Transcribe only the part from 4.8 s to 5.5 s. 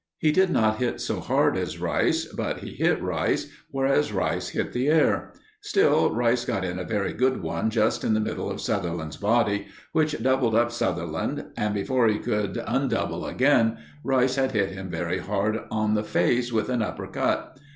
air.